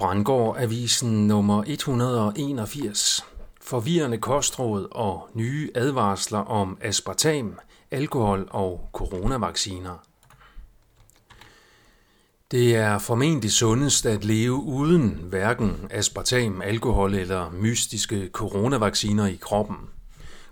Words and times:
Brandgård 0.00 0.56
Avisen 0.58 1.26
nummer 1.26 1.64
181. 1.66 3.24
Forvirrende 3.60 4.18
kostråd 4.18 4.88
og 4.90 5.28
nye 5.34 5.70
advarsler 5.74 6.38
om 6.38 6.78
aspartam, 6.80 7.58
alkohol 7.90 8.48
og 8.50 8.88
coronavacciner. 8.92 9.96
Det 12.50 12.76
er 12.76 12.98
formentlig 12.98 13.52
sundest 13.52 14.06
at 14.06 14.24
leve 14.24 14.52
uden 14.54 15.08
hverken 15.08 15.88
aspartam, 15.90 16.62
alkohol 16.62 17.14
eller 17.14 17.50
mystiske 17.50 18.28
coronavacciner 18.32 19.26
i 19.26 19.38
kroppen. 19.40 19.76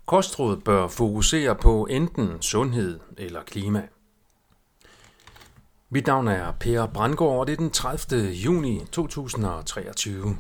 Kostrådet 0.07 0.65
bør 0.65 0.89
fokusere 0.89 1.55
på 1.55 1.87
enten 1.91 2.43
sundhed 2.43 3.01
eller 3.19 3.41
klima. 3.47 3.83
Mit 5.91 6.07
navn 6.07 6.29
er 6.29 6.53
Per 6.53 6.87
Brandgaard, 6.87 7.39
og 7.39 7.47
det 7.47 7.53
er 7.53 7.57
den 7.57 7.71
30. 7.71 8.31
juni 8.31 8.83
2023. 8.93 10.37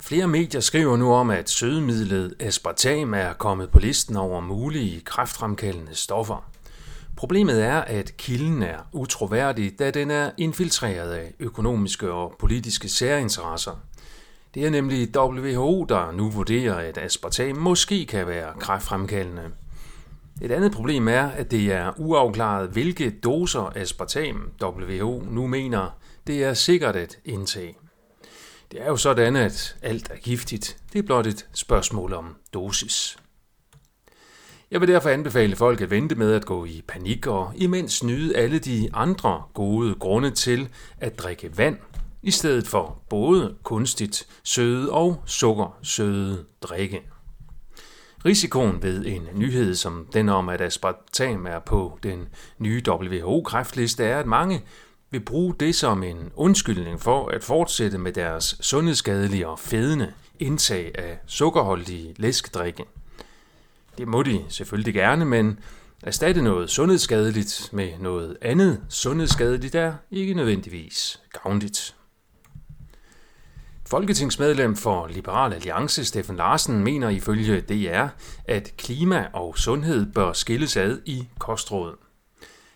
Flere 0.00 0.28
medier 0.28 0.60
skriver 0.60 0.96
nu 0.96 1.12
om, 1.12 1.30
at 1.30 1.50
sødemidlet 1.50 2.34
aspartam 2.40 3.14
er 3.14 3.32
kommet 3.32 3.70
på 3.70 3.78
listen 3.78 4.16
over 4.16 4.40
mulige 4.40 5.00
kræftfremkaldende 5.00 5.94
stoffer. 5.94 6.50
Problemet 7.16 7.64
er, 7.64 7.80
at 7.80 8.16
kilden 8.16 8.62
er 8.62 8.78
utroværdig, 8.92 9.78
da 9.78 9.90
den 9.90 10.10
er 10.10 10.30
infiltreret 10.38 11.12
af 11.12 11.34
økonomiske 11.38 12.12
og 12.12 12.34
politiske 12.38 12.88
særinteresser. 12.88 13.80
Det 14.54 14.66
er 14.66 14.70
nemlig 14.70 15.16
WHO, 15.16 15.84
der 15.84 16.12
nu 16.12 16.30
vurderer, 16.30 16.74
at 16.74 16.98
aspartam 16.98 17.56
måske 17.56 18.06
kan 18.06 18.26
være 18.26 18.52
kræftfremkaldende. 18.60 19.50
Et 20.40 20.52
andet 20.52 20.72
problem 20.72 21.08
er, 21.08 21.22
at 21.22 21.50
det 21.50 21.72
er 21.72 21.92
uafklaret, 21.98 22.70
hvilke 22.70 23.10
doser 23.10 23.72
aspartam 23.76 24.50
WHO 24.62 25.22
nu 25.30 25.46
mener, 25.46 25.98
det 26.26 26.44
er 26.44 26.54
sikkert 26.54 26.96
at 26.96 27.18
indtage. 27.24 27.76
Det 28.72 28.82
er 28.82 28.86
jo 28.86 28.96
sådan, 28.96 29.36
at 29.36 29.76
alt 29.82 30.10
er 30.10 30.16
giftigt. 30.16 30.76
Det 30.92 30.98
er 30.98 31.02
blot 31.02 31.26
et 31.26 31.46
spørgsmål 31.54 32.12
om 32.12 32.36
dosis. 32.54 33.18
Jeg 34.70 34.80
vil 34.80 34.88
derfor 34.88 35.08
anbefale 35.08 35.56
folk 35.56 35.80
at 35.80 35.90
vente 35.90 36.14
med 36.14 36.32
at 36.32 36.44
gå 36.44 36.64
i 36.64 36.82
panik 36.88 37.26
og 37.26 37.52
imens 37.56 38.04
nyde 38.04 38.36
alle 38.36 38.58
de 38.58 38.90
andre 38.92 39.42
gode 39.54 39.94
grunde 39.94 40.30
til 40.30 40.68
at 40.98 41.18
drikke 41.18 41.58
vand, 41.58 41.78
i 42.22 42.30
stedet 42.30 42.66
for 42.66 43.02
både 43.08 43.56
kunstigt 43.62 44.26
søde 44.44 44.92
og 44.92 45.22
sukkersøde 45.26 46.44
drikke. 46.62 47.02
Risikoen 48.24 48.82
ved 48.82 49.06
en 49.06 49.28
nyhed 49.34 49.74
som 49.74 50.06
den 50.12 50.28
om, 50.28 50.48
at 50.48 50.60
aspartam 50.60 51.46
er 51.46 51.58
på 51.58 51.98
den 52.02 52.28
nye 52.58 52.82
WHO-kræftliste, 52.88 54.04
er, 54.04 54.18
at 54.18 54.26
mange 54.26 54.62
vil 55.10 55.20
bruge 55.20 55.54
det 55.60 55.74
som 55.74 56.02
en 56.02 56.30
undskyldning 56.34 57.00
for 57.00 57.28
at 57.28 57.44
fortsætte 57.44 57.98
med 57.98 58.12
deres 58.12 58.56
sundhedsskadelige 58.60 59.48
og 59.48 59.58
fedende 59.58 60.12
indtag 60.38 60.92
af 60.94 61.18
sukkerholdige 61.26 62.14
læskedrikke. 62.16 62.84
Det 63.98 64.08
må 64.08 64.22
de 64.22 64.44
selvfølgelig 64.48 64.94
gerne, 64.94 65.24
men 65.24 65.58
erstatte 66.02 66.42
noget 66.42 66.70
sundhedsskadeligt 66.70 67.68
med 67.72 67.90
noget 67.98 68.36
andet 68.40 68.80
sundhedsskadeligt 68.88 69.74
er 69.74 69.94
ikke 70.10 70.34
nødvendigvis 70.34 71.20
gavnligt. 71.32 71.94
Folketingsmedlem 73.92 74.76
for 74.76 75.06
Liberal 75.06 75.52
Alliance, 75.52 76.04
Steffen 76.04 76.36
Larsen, 76.36 76.84
mener 76.84 77.08
ifølge 77.08 77.60
DR, 77.60 78.06
at 78.44 78.72
klima 78.76 79.26
og 79.32 79.58
sundhed 79.58 80.12
bør 80.12 80.32
skilles 80.32 80.76
ad 80.76 80.98
i 81.06 81.28
kostrådet. 81.38 81.94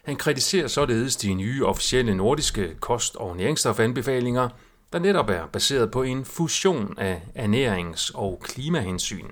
Han 0.04 0.16
kritiserer 0.16 0.68
således 0.68 1.16
de 1.16 1.34
nye 1.34 1.66
officielle 1.66 2.14
nordiske 2.14 2.74
kost- 2.80 3.16
og 3.16 3.36
næringsstofanbefalinger, 3.36 4.48
der 4.92 4.98
netop 4.98 5.30
er 5.30 5.46
baseret 5.46 5.90
på 5.90 6.02
en 6.02 6.24
fusion 6.24 6.94
af 6.98 7.22
ernærings- 7.36 8.10
og 8.14 8.40
klimahensyn. 8.44 9.30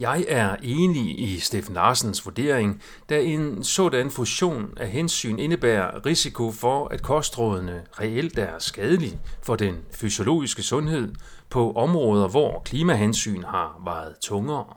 Jeg 0.00 0.24
er 0.28 0.56
enig 0.62 1.20
i 1.20 1.38
Steffen 1.38 1.74
Larsens 1.74 2.26
vurdering, 2.26 2.82
da 3.08 3.22
en 3.22 3.64
sådan 3.64 4.10
fusion 4.10 4.74
af 4.76 4.88
hensyn 4.88 5.38
indebærer 5.38 6.06
risiko 6.06 6.52
for, 6.52 6.88
at 6.88 7.02
kostrådene 7.02 7.82
reelt 8.00 8.38
er 8.38 8.58
skadelige 8.58 9.20
for 9.42 9.56
den 9.56 9.76
fysiologiske 9.90 10.62
sundhed 10.62 11.14
på 11.50 11.72
områder, 11.72 12.28
hvor 12.28 12.62
klimahensyn 12.64 13.42
har 13.42 13.80
vejet 13.84 14.16
tungere. 14.22 14.76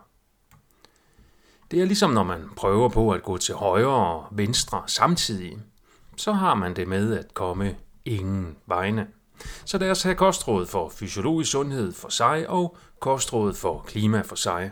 Det 1.72 1.82
er 1.82 1.86
ligesom 1.86 2.12
når 2.12 2.24
man 2.24 2.50
prøver 2.56 2.90
på 2.90 3.12
at 3.12 3.24
gå 3.24 3.38
til 3.38 3.56
højre 3.56 4.14
og 4.14 4.26
venstre 4.32 4.84
samtidig, 4.88 5.58
så 6.18 6.32
har 6.32 6.56
man 6.56 6.76
det 6.76 6.88
med 6.88 7.18
at 7.18 7.34
komme 7.34 7.76
ingen 8.06 8.56
vegne. 8.68 9.08
Så 9.66 9.78
lad 9.78 9.92
os 9.92 10.04
have 10.04 10.16
kostråd 10.16 10.66
for 10.66 10.90
fysiologisk 10.90 11.52
sundhed 11.52 11.94
for 11.94 12.10
sig 12.10 12.50
og 12.50 12.78
kostråd 13.00 13.54
for 13.54 13.84
klima 13.88 14.22
for 14.22 14.36
sig. 14.36 14.72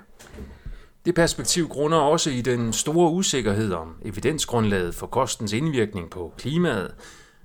Det 1.06 1.16
perspektiv 1.16 1.68
grunder 1.68 1.98
også 1.98 2.30
i 2.30 2.42
den 2.42 2.74
store 2.74 3.12
usikkerhed 3.12 3.74
om 3.74 3.96
evidensgrundlaget 4.02 4.96
for 4.96 5.08
kostens 5.08 5.54
indvirkning 5.54 6.10
på 6.10 6.34
klimaet, 6.38 6.96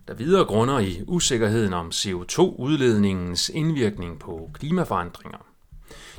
der 0.09 0.15
videre 0.15 0.45
grunder 0.45 0.79
i 0.79 1.03
usikkerheden 1.07 1.73
om 1.73 1.89
CO2-udledningens 1.89 3.51
indvirkning 3.55 4.19
på 4.19 4.51
klimaforandringer. 4.55 5.39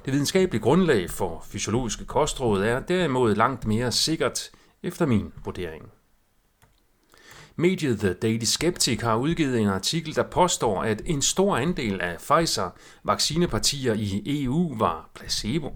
Det 0.05 0.13
videnskabelige 0.13 0.61
grundlag 0.61 1.09
for 1.09 1.43
fysiologiske 1.47 2.05
kostråd 2.05 2.63
er 2.63 2.79
derimod 2.79 3.35
langt 3.35 3.67
mere 3.67 3.91
sikkert 3.91 4.49
efter 4.83 5.05
min 5.05 5.33
vurdering. 5.45 5.91
Mediet 7.59 7.99
The 7.99 8.13
Daily 8.13 8.43
Skeptic 8.43 9.01
har 9.01 9.15
udgivet 9.15 9.59
en 9.59 9.67
artikel, 9.67 10.15
der 10.15 10.23
påstår, 10.23 10.83
at 10.83 11.01
en 11.05 11.21
stor 11.21 11.57
andel 11.57 12.01
af 12.01 12.17
Pfizer-vaccinepartier 12.17 13.93
i 13.93 14.43
EU 14.43 14.77
var 14.77 15.09
placebo. 15.15 15.73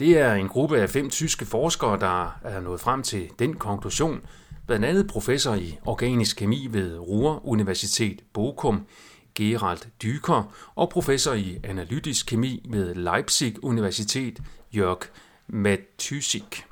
Det 0.00 0.18
er 0.18 0.34
en 0.34 0.48
gruppe 0.48 0.78
af 0.78 0.90
fem 0.90 1.10
tyske 1.10 1.46
forskere, 1.46 2.00
der 2.00 2.38
er 2.44 2.60
nået 2.60 2.80
frem 2.80 3.02
til 3.02 3.30
den 3.38 3.54
konklusion, 3.54 4.20
blandt 4.66 4.84
andet 4.84 5.06
professor 5.06 5.54
i 5.54 5.78
organisk 5.86 6.36
kemi 6.36 6.68
ved 6.70 6.98
Ruhr 6.98 7.46
Universitet 7.46 8.22
Bochum, 8.32 8.86
Gerald 9.34 9.80
Dyker, 10.02 10.54
og 10.74 10.90
professor 10.90 11.32
i 11.32 11.58
analytisk 11.64 12.26
kemi 12.26 12.66
ved 12.70 12.94
Leipzig 12.94 13.64
Universitet, 13.64 14.40
Jörg 14.74 15.02
Matysik. 15.48 16.67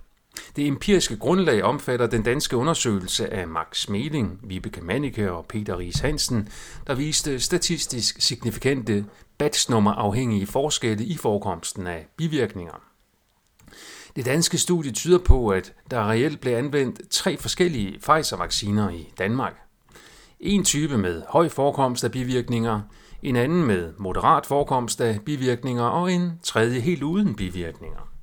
Det 0.56 0.66
empiriske 0.66 1.16
grundlag 1.16 1.62
omfatter 1.62 2.06
den 2.06 2.22
danske 2.22 2.56
undersøgelse 2.56 3.32
af 3.32 3.48
Max 3.48 3.88
Meling, 3.88 4.40
Vibeke 4.42 4.80
Manike 4.80 5.32
og 5.32 5.46
Peter 5.46 5.78
Ries 5.78 5.98
Hansen, 5.98 6.48
der 6.86 6.94
viste 6.94 7.40
statistisk 7.40 8.20
signifikante 8.20 9.04
batchnummerafhængige 9.38 10.46
forskelle 10.46 11.04
i 11.04 11.16
forekomsten 11.16 11.86
af 11.86 12.06
bivirkninger. 12.16 12.80
Det 14.16 14.24
danske 14.24 14.58
studie 14.58 14.92
tyder 14.92 15.18
på, 15.18 15.48
at 15.48 15.72
der 15.90 16.10
reelt 16.10 16.40
blev 16.40 16.52
anvendt 16.52 17.10
tre 17.10 17.36
forskellige 17.36 17.98
Pfizer-vacciner 17.98 18.90
i 18.90 19.12
Danmark. 19.18 19.54
En 20.40 20.64
type 20.64 20.98
med 20.98 21.22
høj 21.28 21.48
forekomst 21.48 22.04
af 22.04 22.12
bivirkninger, 22.12 22.80
en 23.22 23.36
anden 23.36 23.64
med 23.64 23.92
moderat 23.98 24.46
forekomst 24.46 25.00
af 25.00 25.20
bivirkninger 25.20 25.84
og 25.84 26.12
en 26.12 26.32
tredje 26.42 26.80
helt 26.80 27.02
uden 27.02 27.34
bivirkninger. 27.34 28.15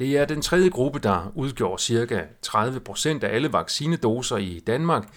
Det 0.00 0.18
er 0.18 0.24
den 0.24 0.42
tredje 0.42 0.68
gruppe, 0.68 0.98
der 0.98 1.32
udgjorde 1.34 1.82
ca. 1.82 2.24
30% 2.46 3.08
af 3.08 3.34
alle 3.34 3.52
vaccinedoser 3.52 4.36
i 4.36 4.60
Danmark, 4.66 5.08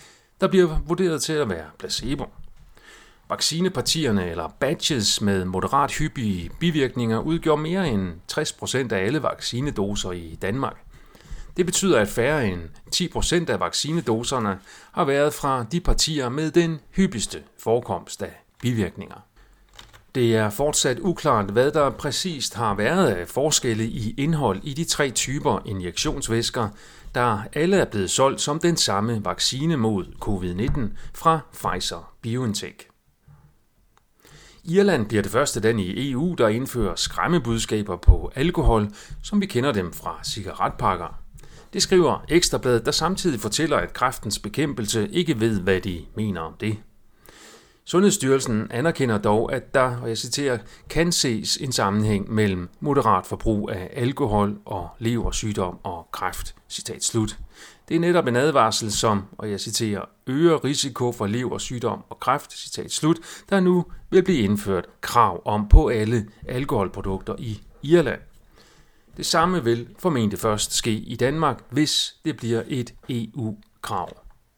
der 0.41 0.47
bliver 0.47 0.79
vurderet 0.87 1.21
til 1.21 1.33
at 1.33 1.49
være 1.49 1.65
placebo. 1.79 2.25
Vaccinepartierne 3.29 4.29
eller 4.29 4.55
batches 4.59 5.21
med 5.21 5.45
moderat 5.45 5.91
hyppige 5.91 6.49
bivirkninger 6.59 7.19
udgjorde 7.19 7.61
mere 7.61 7.89
end 7.89 8.13
60% 8.31 8.93
af 8.93 9.05
alle 9.05 9.23
vaccinedoser 9.23 10.11
i 10.11 10.37
Danmark. 10.41 10.75
Det 11.57 11.65
betyder, 11.65 11.99
at 11.99 12.07
færre 12.07 12.47
end 12.47 12.61
10% 12.95 13.51
af 13.51 13.59
vaccinedoserne 13.59 14.59
har 14.91 15.05
været 15.05 15.33
fra 15.33 15.65
de 15.71 15.81
partier 15.81 16.29
med 16.29 16.51
den 16.51 16.79
hyppigste 16.95 17.43
forekomst 17.59 18.21
af 18.21 18.33
bivirkninger. 18.61 19.25
Det 20.15 20.35
er 20.35 20.49
fortsat 20.49 20.99
uklart, 20.99 21.45
hvad 21.45 21.71
der 21.71 21.89
præcist 21.89 22.53
har 22.53 22.75
været 22.75 23.07
af 23.07 23.27
forskelle 23.27 23.85
i 23.85 24.15
indhold 24.17 24.59
i 24.63 24.73
de 24.73 24.83
tre 24.83 25.09
typer 25.09 25.59
injektionsvæsker, 25.65 26.69
der 27.15 27.39
alle 27.53 27.77
er 27.77 27.85
blevet 27.85 28.09
solgt 28.09 28.41
som 28.41 28.59
den 28.59 28.77
samme 28.77 29.25
vaccine 29.25 29.77
mod 29.77 30.05
covid-19 30.25 30.81
fra 31.13 31.39
Pfizer-BioNTech. 31.53 32.89
Irland 34.63 35.05
bliver 35.05 35.23
det 35.23 35.31
første 35.31 35.59
land 35.59 35.79
i 35.79 36.11
EU, 36.11 36.35
der 36.37 36.47
indfører 36.47 36.95
skræmmebudskaber 36.95 37.97
på 37.97 38.31
alkohol, 38.35 38.87
som 39.23 39.41
vi 39.41 39.45
kender 39.45 39.71
dem 39.71 39.93
fra 39.93 40.19
cigaretpakker. 40.23 41.19
Det 41.73 41.81
skriver 41.81 42.25
Ekstrabladet, 42.29 42.85
der 42.85 42.91
samtidig 42.91 43.39
fortæller, 43.39 43.77
at 43.77 43.93
kræftens 43.93 44.39
bekæmpelse 44.39 45.09
ikke 45.09 45.39
ved, 45.39 45.61
hvad 45.61 45.81
de 45.81 46.05
mener 46.15 46.41
om 46.41 46.53
det. 46.59 46.77
Sundhedsstyrelsen 47.85 48.67
anerkender 48.71 49.17
dog, 49.17 49.53
at 49.53 49.73
der, 49.73 49.97
og 50.01 50.09
jeg 50.09 50.17
citerer, 50.17 50.57
kan 50.89 51.11
ses 51.11 51.57
en 51.57 51.71
sammenhæng 51.71 52.33
mellem 52.33 52.69
moderat 52.79 53.25
forbrug 53.25 53.69
af 53.71 53.89
alkohol 53.93 54.57
og 54.65 54.89
leversygdom 54.99 55.79
og 55.83 56.07
kræft. 56.11 56.55
Citat 56.69 57.03
slut. 57.03 57.37
Det 57.89 57.95
er 57.95 57.99
netop 57.99 58.27
en 58.27 58.35
advarsel, 58.35 58.91
som, 58.91 59.23
og 59.37 59.51
jeg 59.51 59.59
citerer, 59.59 60.01
øger 60.27 60.63
risiko 60.63 61.11
for 61.11 61.27
leversygdom 61.27 62.03
og 62.09 62.19
kræft, 62.19 62.53
citat 62.53 62.91
slut, 62.91 63.19
der 63.49 63.59
nu 63.59 63.85
vil 64.09 64.23
blive 64.23 64.39
indført 64.39 64.85
krav 65.01 65.41
om 65.45 65.67
på 65.67 65.87
alle 65.87 66.27
alkoholprodukter 66.47 67.35
i 67.39 67.61
Irland. 67.81 68.21
Det 69.17 69.25
samme 69.25 69.63
vil 69.63 69.87
formentlig 69.99 70.39
først 70.39 70.73
ske 70.73 70.91
i 70.91 71.15
Danmark, 71.15 71.63
hvis 71.69 72.15
det 72.25 72.37
bliver 72.37 72.63
et 72.67 72.93
EU-krav. 73.09 74.22